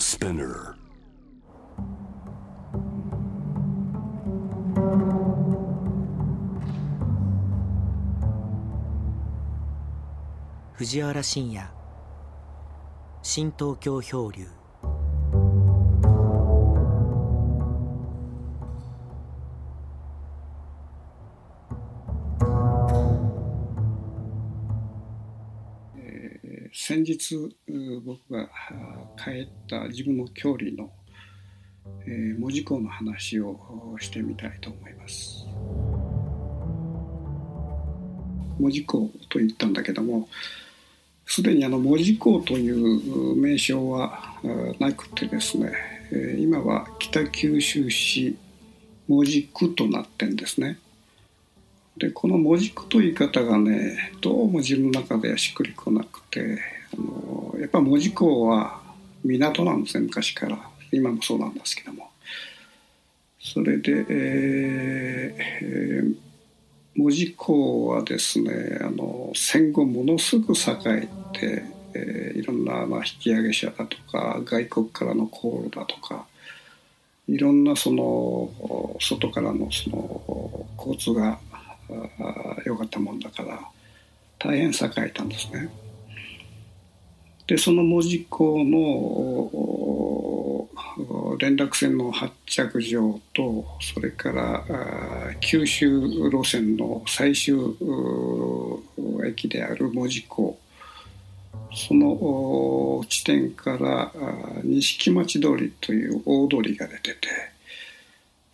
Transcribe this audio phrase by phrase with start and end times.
[0.00, 0.74] Spinner.
[10.74, 11.62] 藤原信也。
[13.20, 14.59] 新東京漂流。
[27.10, 27.36] 日
[28.04, 28.48] 僕が
[29.22, 30.90] 帰った自分の郷里の
[32.06, 35.46] え門司港の話をしてみたいと思います。
[38.58, 40.28] 門司港と言ったんだけども
[41.26, 44.34] すでにあの門司港という名称は
[44.78, 45.72] なくてですね
[46.38, 48.36] 今は北九州市
[49.08, 50.78] 門司区となってんですね。
[51.96, 56.58] でこの門司区という言い方がねどうも自分の中ではしっくりこなくて
[56.94, 58.80] あのやっぱ門司港は
[59.24, 60.58] 港なんですね昔から
[60.92, 62.10] 今もそうなんですけども
[63.38, 66.16] それで、えーえー、
[66.96, 76.26] 門司港はですねあの戦後ものすごく栄えて、えー、いろんな、まあ、引き上げ者だとか外国からの航路だとか
[77.28, 78.50] いろんなその
[79.00, 81.38] 外からのその交通が
[82.66, 83.60] 良かったもんだから
[84.38, 85.68] 大変栄えたんですね。
[87.50, 89.50] でその門司港の
[91.40, 94.64] 連絡船の発着場とそれから
[95.40, 97.56] 九州路線の最終
[99.26, 100.56] 駅である門司港。
[101.74, 104.12] その地点から
[104.62, 107.18] 錦町通りという大通りが出てて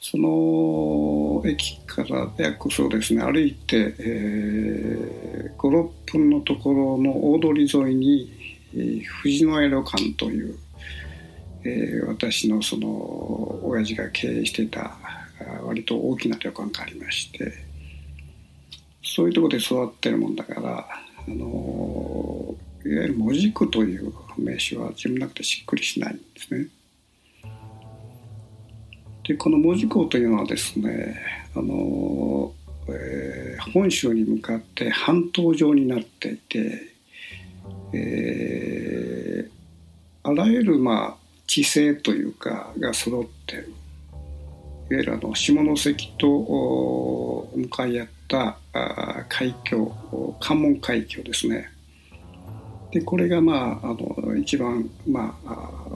[0.01, 8.36] その駅から約そうですね歩いて、えー、56分のところの大通り沿いに
[9.23, 10.59] 藤野屋旅館という、
[11.65, 14.97] えー、私のその親父が経営していた
[15.63, 17.53] 割と大きな旅館がありまして
[19.03, 20.87] そういうところで育ってるもんだから
[21.29, 22.55] あの
[22.85, 26.69] いわゆる門司区という名詞は自分の中でしっくりしないんですね。
[29.25, 31.21] でこの門司港というのはですね
[31.55, 32.53] あの、
[32.89, 36.96] えー、本州に向かって半島状になっていて、
[37.97, 43.73] えー、あらゆるまあ地勢というかが揃ってる。
[44.89, 48.57] いわゆるあの下関と向かい合った
[49.29, 51.69] 海峡関門海峡ですね。
[52.93, 55.87] でこれがまああの一番まあ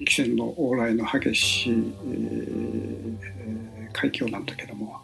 [0.00, 5.00] 汽船の往来の激しい、えー、海峡なんだけども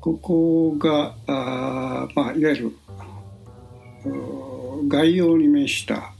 [0.00, 2.76] ここがあ、まあ、いわゆる
[4.88, 6.12] 外洋に面した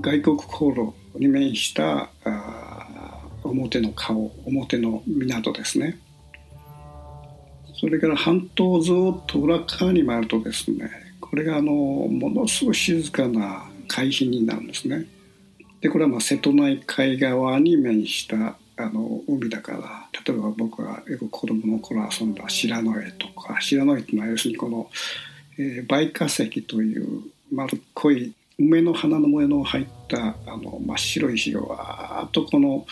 [0.00, 5.98] 外国航路に面したあ表の顔表の港ですね。
[7.74, 8.94] それから半島ずっ
[9.26, 15.06] と裏側に回るとですねこれがあのものすごい静かな海浜になるんですね。
[15.80, 24.90] でこれはまあ瀬戸内海側に面したあの海だから例えば僕がよく子供の頃遊んだ白野江とか白野江っていうのは要するにこの、
[25.58, 27.22] えー、梅化石という
[27.52, 32.86] 丸っこい梅の花の模様の入ったあの真っ白い石がわーっとこの、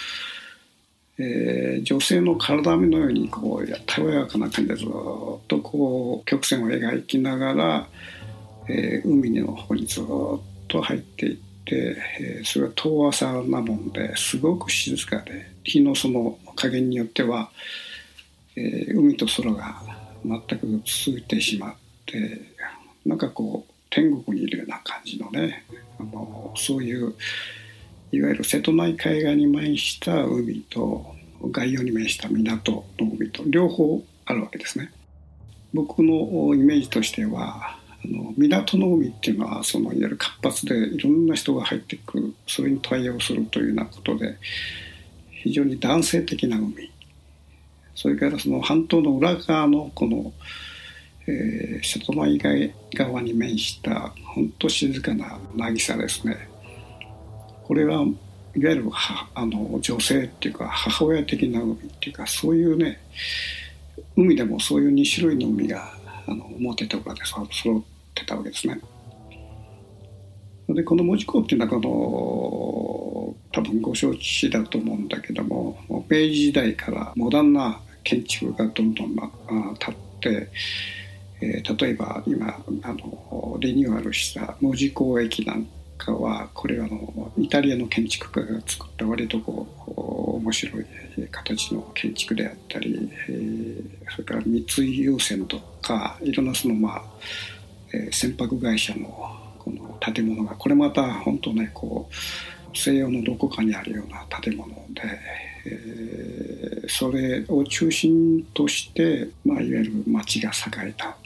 [1.18, 4.88] えー、女性の体目のようにこうやたわやかな感じでずっ
[5.46, 7.88] とこう曲線を描きながら、
[8.68, 10.04] えー、海の方にずっ
[10.68, 11.42] と入っていって。
[11.70, 17.50] えー、それは遠浅なもんですごく静かで日のその加減によっては、
[18.56, 19.82] えー、海と空が
[20.24, 21.74] 全く続いてしまっ
[22.06, 22.40] て
[23.04, 25.64] なんかこう天国にいるような感じのね
[25.98, 27.14] あのそういう
[28.10, 31.14] いわゆる瀬戸内海岸に面した海と
[31.50, 34.90] 外洋に面した港の海と両方あるわけですね。
[35.72, 44.36] 僕のイメージとしてはあの港の海っていうのはそのいわゆる活発でいろんな人が入ってくるそれに対応するというようなことで
[45.30, 46.90] 非常に男性的な海
[47.94, 50.32] それからその半島の裏側のこの、
[51.30, 56.48] えー、瀬戸内海側に面した本当静かな渚ですね
[57.64, 58.02] これは
[58.56, 58.90] いわゆる
[59.34, 62.98] あの女性っていうか母親的な海っていうかそういうね
[64.16, 65.92] 海でもそういう2種類の海が
[66.26, 67.82] あの表と裏で揃っ
[68.14, 68.80] てたわけですね。
[70.68, 80.48] でこの門司港っていうのはこの多分ご承知だと思うんだけども明治時代からモダンな建築がどんどん、まあ、建って、
[81.40, 82.48] えー、例えば今
[82.82, 90.86] あのリニューアルした門司港駅なんかはこれはのイタリアの建築家が作った割とこう面白い
[91.30, 97.02] 形の建築であったり、えー、それから三井優先とかいろんなそのまあ、
[97.92, 99.08] えー、船舶会社の
[99.58, 102.14] この建物がこれまた本当ねこう
[102.76, 105.02] 西洋のどこかにあるような建物で、
[105.66, 111.16] えー、それを中心として、まあ、いわゆる町が栄えた。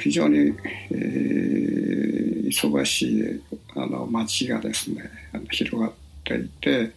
[0.00, 0.54] 非常に、
[0.90, 3.42] えー、忙しい
[3.76, 5.92] あの町がですねあの広がっ
[6.24, 6.92] ていて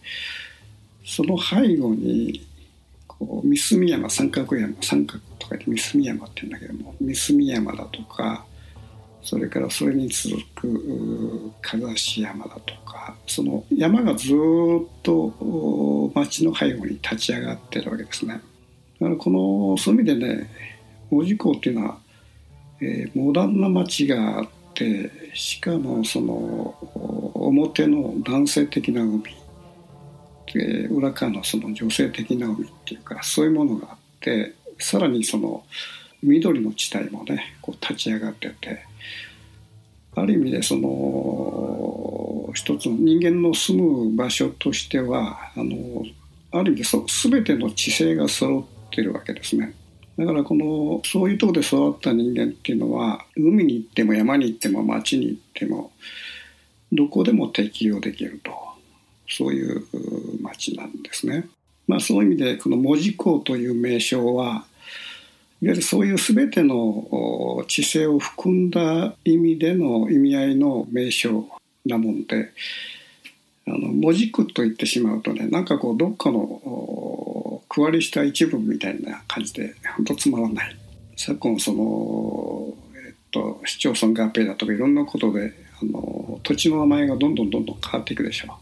[1.04, 2.46] その背後に
[3.06, 8.44] こう三隅山三角山三角とか言って三隅山って言うんだけども三隅山だとか
[9.22, 14.36] それからそれに続く風足山だとかその山がずっ
[15.02, 18.40] と町の背後に立ち上がってるわけですね。
[19.00, 20.50] だからこのそういう意味でね
[21.10, 21.98] 門司港っていうのは
[22.80, 26.74] えー、モダンな街があってしかもその
[27.34, 29.22] 表の男性的な海、
[30.48, 35.64] えー、裏側のその女性的な海っていうかそういうものがあってさらにその
[36.22, 38.84] 緑の地帯もねこう立ち上がってて
[40.16, 46.04] ある意味でその一つの人間の住む場所としてはあの
[46.52, 49.74] ある意味でそ全ての地性が揃ってるわけですね。
[50.16, 55.90] だからこのそういうとこで育った人間っていうのは海に行っても山に行っても町に行っても
[56.92, 58.52] どこでも適用できると
[59.28, 59.84] そういう
[60.40, 61.48] 町なんですね。
[61.86, 64.44] まあ、そういう意味でこの門司港という名称は
[65.60, 71.46] いわゆるそういう全ての知性を含んだ意味での意味合いの名称
[71.84, 72.50] なもんで
[73.66, 80.76] あの門司区と言ってしまうとねなんかこうどっかの区割りした一部みたいな感じで本当つまらない。
[81.16, 82.72] 昨今その、
[83.04, 88.56] えっと、市町村合併だとかいろんなことであの土地の名前がどんどんどんどん変わっていくでしょう。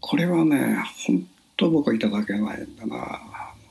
[0.00, 1.26] これはね本
[1.56, 3.20] 当僕はいただけないんだな。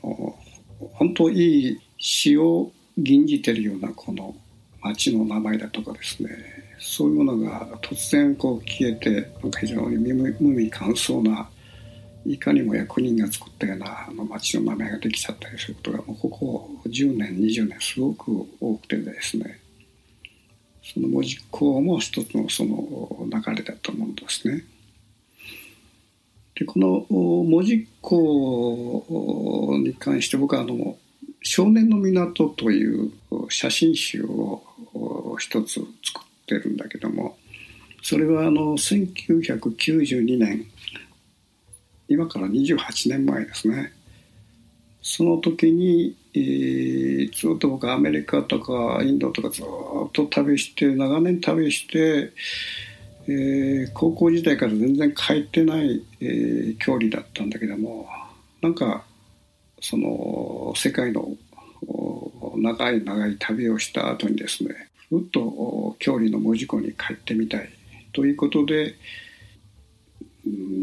[0.01, 4.35] 本当いい詩を吟じてるようなこの
[4.81, 6.29] 町の名前だとかですね。
[6.79, 11.47] そういうものが突然こう消えてなんか非常に無味乾燥な
[12.29, 19.59] いかにも役人が作ったようなあの町の名前ができちゃったりすることがもうここ10年20年すごく多くてですね
[20.83, 24.63] その文字工も一つのその流れだと思うんですね。
[26.53, 30.97] でこの文字工に関して僕はあの
[31.41, 33.11] 「少年の港」という
[33.49, 37.39] 写真集を一つ作ってるんだけども
[38.03, 40.67] それはあの1992年
[42.09, 43.93] 今から28年前ですね。
[45.01, 49.65] その時に、えー、ずっと僕アメリカとかインドとかずっ
[50.11, 52.33] と旅して長年旅して、
[53.27, 58.07] えー、高校時代から全然帰ってない、えー、距離だったんだけども
[58.61, 59.05] なんか
[59.79, 61.29] その世界の
[62.57, 67.69] 長い長い旅をした後にですねふっと距離の門司港に帰ってみたい
[68.13, 68.95] ということで、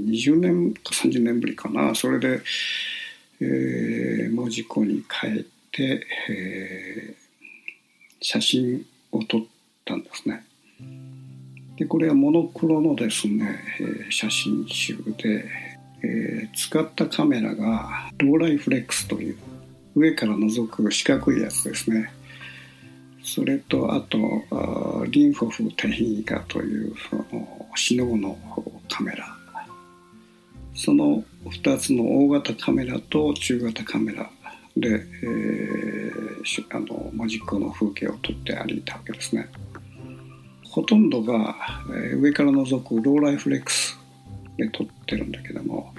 [0.07, 2.41] 20年か30年ぶりかなそれで、
[3.41, 9.41] えー、門司港に帰って、えー、写真を撮っ
[9.85, 10.45] たんですね。
[11.77, 15.45] でこれはモノクロのですね、えー、写真集で、
[16.03, 19.37] えー、使ったカメラがローライフレックスという
[19.95, 22.11] 上から覗く四角いやつですね。
[23.23, 24.19] それとあと
[24.53, 28.39] あリンフォフテヒーガというそのシノの
[28.89, 29.36] カメラ
[30.77, 34.31] その2つの大型カメラと中型カメラ
[34.77, 39.49] で、えー、あのマジックの風景を撮って歩いたわけですね。
[40.65, 41.57] ほとんどが、
[41.89, 43.99] えー、上から覗くローライフレックス
[44.59, 45.95] で撮ってるんだけども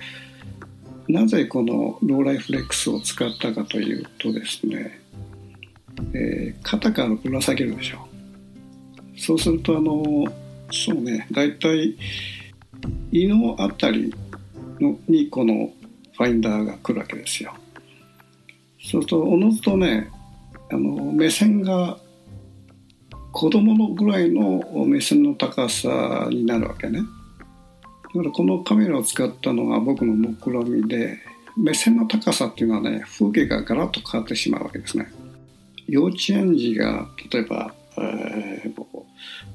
[1.08, 5.00] なぜこのローライフレックスを使ったかというとですね、
[6.14, 8.08] えー、肩からぶら下げるでしょ。
[9.18, 10.26] そうするとあの
[10.72, 11.98] そうね大体
[13.12, 14.14] 胃のあたり
[14.80, 15.72] にこの
[16.18, 17.54] ファインダーが来るわけですよ。
[18.80, 20.10] そうするとおのずとね
[20.72, 21.98] あの目線が
[23.32, 27.02] 子供のぐらいの目線の高さになるわけね。
[27.02, 31.20] だからこのカメラを使ったのが僕の目論みで
[31.56, 35.12] 目線の高さっていうのはね風景がガラッと変わってしまうわけですね。
[35.88, 38.86] 幼稚園児が例えば、えー、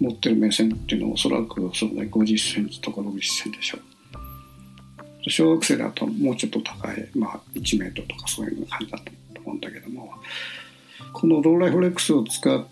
[0.00, 3.91] 持ってる目線っていうのはおそらくその、ね、50センチとか60センチでしょう。
[5.28, 10.12] 小学生だともうちょっと高い、まあ、1メートルとかそういう感じだったと思うんだけども
[11.12, 12.64] このローライフレックスを使っ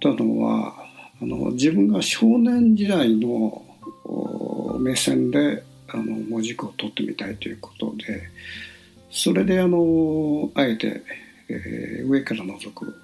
[0.00, 0.74] たのは
[1.22, 3.64] あの自分が少年時代の
[4.78, 8.28] 目線であの文字句を取ってみたいということで
[9.10, 11.02] それであのあえて、
[11.48, 12.96] えー、上から覗く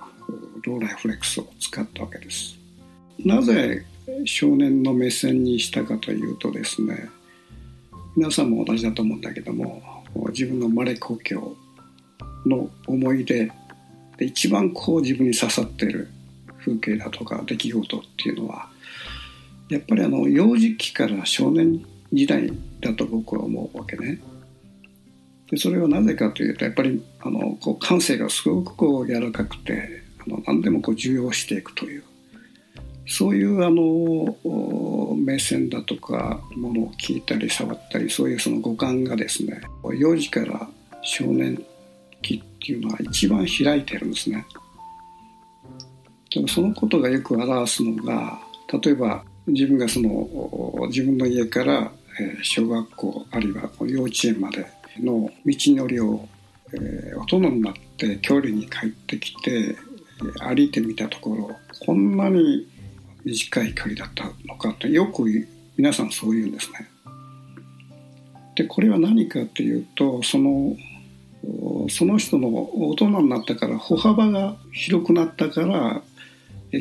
[0.65, 2.59] ローライフレックスを使ったわけです。
[3.25, 3.85] なぜ
[4.25, 7.09] 少年の目線にしたかというとですね
[8.17, 9.83] 皆さんも同じだと思うんだけども
[10.31, 11.57] 自分の生まれ故郷
[12.47, 13.51] の思い出
[14.17, 16.09] で一番こう自分に刺さってる
[16.59, 18.69] 風景だとか出来事っていうのは
[19.69, 24.19] やっぱりあの幼児期から少年時代だと僕は思うわけね。
[25.49, 32.05] でそれはなぜかというとやっぱりあのこう感性がすごくこう柔らかくてあの何でもこう受容していくという
[33.07, 39.61] そういうあの目線だとかものを聞いたり触ったりそういうその五感がですね
[39.99, 40.69] 幼児から
[41.03, 41.63] 少年
[42.23, 44.45] 期っていうのは一番開いてるんですね。
[46.33, 48.39] でもそのことがよく表すのが
[48.83, 51.91] 例えば自分がその自分の家から
[52.43, 54.67] 小学校あるいは幼稚園まで
[55.01, 56.29] の道のりを
[56.73, 59.77] 大人になって距離に帰ってきて
[60.41, 61.51] 歩いてみたところ
[61.85, 62.69] こんなに
[63.25, 65.25] 短い距離だったのかとよく
[65.77, 66.89] 皆さんそう言うんですね。
[68.55, 70.77] でこれは何かというとその
[71.89, 76.03] その人の大人になったから歩幅が広くなったから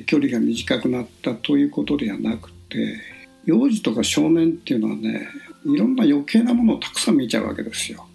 [0.05, 2.97] 距離が短くなったということではなくて
[3.45, 5.27] 幼児とか少年っていうのはね
[5.65, 8.05] いろんな余計なものをたくさん見ちゃうわけですよ。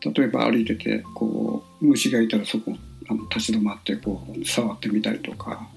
[0.00, 2.76] 例えば歩いててこう虫がいたらそこ
[3.08, 5.68] あの立ち止まってこう触ってみたりとか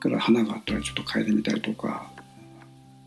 [0.00, 2.10] から花があったらちょっと嗅いでみたりとか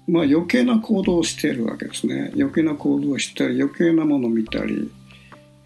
[0.08, 4.92] まあ余計な行動をしているわけですね余計な行動をしたり余計なものを見たり、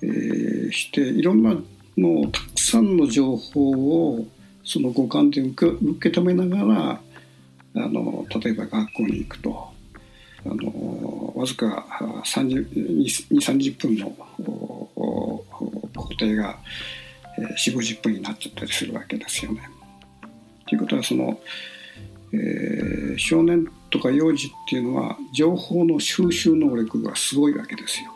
[0.01, 1.55] えー、していろんな
[1.97, 3.71] もうたくさんの情報
[4.15, 4.25] を
[4.63, 9.67] その五感で受け受け止めながらあの例えば学校に行くと
[10.45, 11.85] あのわずか
[12.23, 15.43] 2 3 0分の工
[15.93, 16.57] 程が
[17.37, 19.69] 4 5 0分になっちゃったりするわけですよね。
[20.67, 21.39] ということはその、
[22.33, 28.13] えー、少年とか幼児っていうのは情報の収集能力がすごいわけですよ。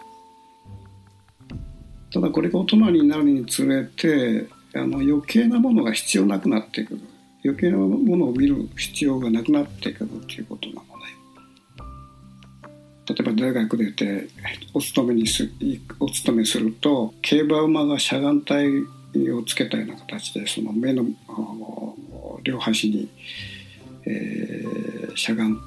[2.13, 7.01] ただこれが大人になるにつれてあの余計なものが必要なくなってくる
[7.43, 10.87] 余計なものを見る必要がなくなってくるということなのね。
[13.07, 14.27] 例えば大学出て
[14.73, 15.49] お勤めにす
[15.99, 21.05] お勤めすると競馬馬がしゃがん帯をつけたような形でその目の
[22.43, 23.09] 両端に、
[24.05, 25.59] えー、しゃがん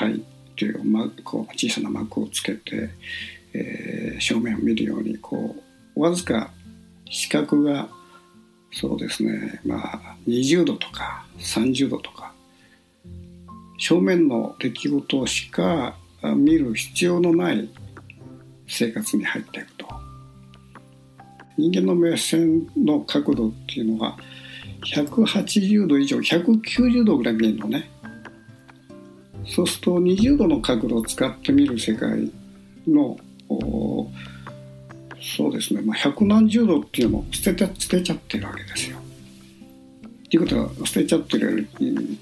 [0.00, 0.24] 帯
[0.56, 2.90] というこう小さな膜をつけて、
[3.52, 5.56] えー、正面を見るようにこ
[5.96, 6.50] うわずか
[7.10, 7.88] 視覚が
[8.72, 12.32] そうですねまあ20度とか30度とか
[13.78, 15.96] 正面の出来事しか
[16.36, 17.68] 見る必要のない
[18.66, 19.84] 生活に入っていくと。
[21.56, 24.16] 人間の目線の角度っていうのは
[24.84, 27.90] 180度以上190度ぐらい見えるのね
[29.46, 32.30] そうすると20度の角度を使って見る世界
[32.86, 33.18] の
[35.20, 38.98] そうですね、まあ、百何十度っていうのを捨て捨てちゃってるわけですよ。
[38.98, 41.66] っていうことは捨てちゃってる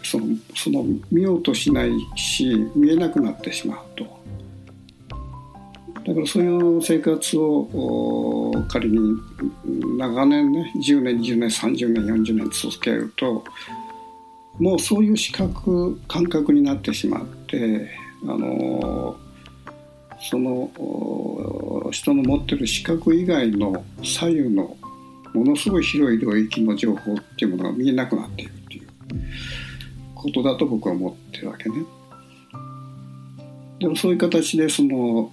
[0.05, 4.22] そのその見ようとしないし見えなくなってしまうと。
[6.07, 8.99] だからそういう生活を仮に
[9.99, 13.45] 長年ね10年20年30年40年続けると
[14.59, 17.89] もうそういう視覚感覚になってしまって
[18.25, 19.17] あの
[20.31, 20.71] その
[21.91, 24.77] 人の持ってる視覚以外の左右の
[25.35, 28.89] ものすごい広い領域の情報っていうものが見えなくなっているっていう
[30.15, 31.77] ことだと僕は思ってるわけね。
[33.83, 35.33] でもそういう形でその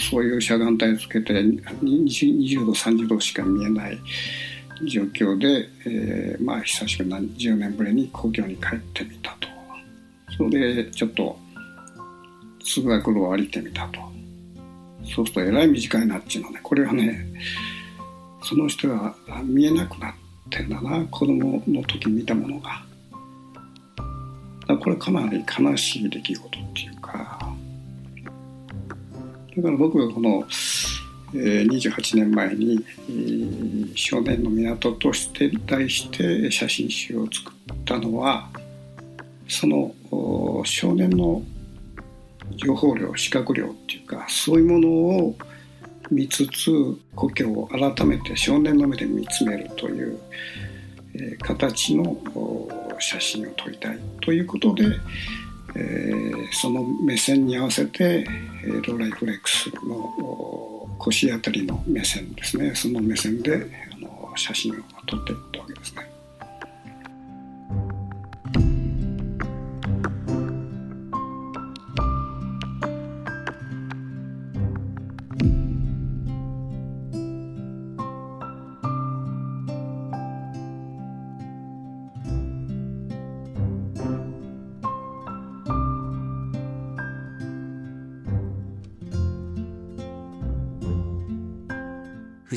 [0.00, 3.98] そういう遮眼帯をつけて 20, 度30度しか見えない
[4.88, 9.48] 状況で、えー、まあ久しぶりに10年ぶりに故郷に帰ってみたと。
[10.34, 11.38] それでちょっと
[12.64, 14.00] 通学路を歩いてみたと。
[15.14, 17.26] そうするとえらい短いなっていうのねこれはね
[18.42, 19.14] その人が
[19.44, 20.14] 見えなくなっ
[20.48, 22.82] てんだな子供の時見たものが。
[24.80, 26.93] これかなり悲しい出来事っていう。
[29.56, 30.44] だから僕がこの、
[31.34, 38.48] えー、28年前に、えー、少年の港として題して写真集を作ったのは
[39.48, 39.94] その
[40.64, 41.42] 少年の
[42.56, 45.36] 情報量視覚量っていうかそういうものを
[46.10, 46.70] 見つつ
[47.14, 50.18] 故郷を改めて少年の目で見つめるという、
[51.14, 52.16] えー、形の
[52.98, 54.84] 写真を撮りたいということで、
[55.76, 58.24] えー、その目線に合わせて
[58.64, 64.76] ローライフレックスの腰あたりの目線ですねその目線であの写真を
[65.06, 66.13] 撮っていったわけですね。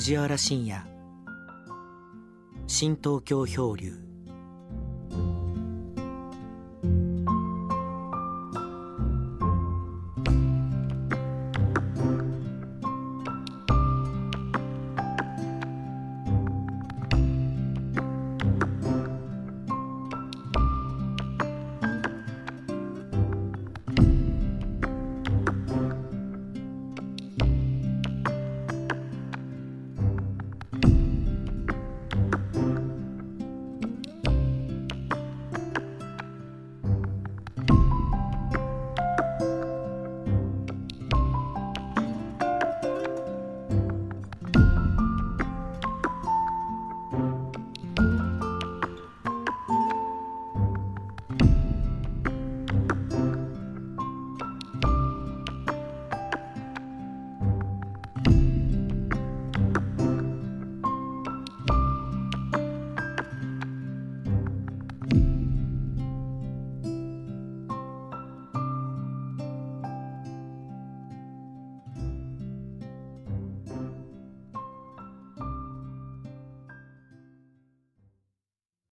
[0.08, 0.82] 藤原信也。
[2.66, 4.07] 新東京漂流。